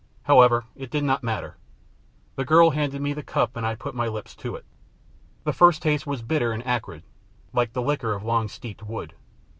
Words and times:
However, 0.23 0.63
it 0.75 0.89
did 0.89 1.03
not 1.03 1.21
matter. 1.21 1.57
The 2.35 2.43
girl 2.43 2.71
handed 2.71 3.03
me 3.03 3.13
the 3.13 3.21
cup, 3.21 3.55
and 3.55 3.67
I 3.67 3.75
put 3.75 3.93
my 3.93 4.07
lips 4.07 4.33
to 4.37 4.55
it. 4.55 4.65
The 5.43 5.53
first 5.53 5.79
taste 5.83 6.07
was 6.07 6.23
bitter 6.23 6.51
and 6.53 6.65
acrid, 6.65 7.03
like 7.53 7.73
the 7.73 7.83
liquor 7.83 8.15
of 8.15 8.23
long 8.23 8.47
steeped 8.47 8.81
wood. 8.81 9.13